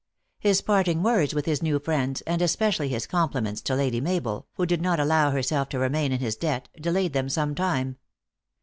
[0.39, 4.65] His parting words with his new friends, and especially his compliments to Lady Mabel, who
[4.65, 7.97] did not allow herself to remain in his debt, delayed them some time.